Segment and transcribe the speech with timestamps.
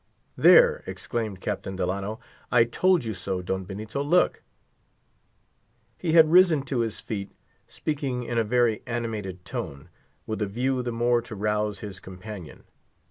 [0.35, 2.19] "There," exclaimed Captain Delano,
[2.51, 4.41] "I told you so, Don Benito, look!"
[5.95, 7.29] He had risen to his feet,
[7.67, 9.89] speaking in a very animated tone,
[10.25, 12.63] with a view the more to rouse his companion.